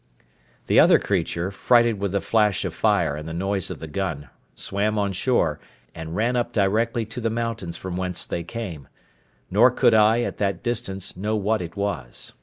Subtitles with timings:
[0.65, 4.29] The other creature, frighted with the flash of fire and the noise of the gun,
[4.55, 5.59] swam on shore,
[5.93, 8.87] and ran up directly to the mountains from whence they came;
[9.51, 12.33] nor could I, at that distance, know what it was.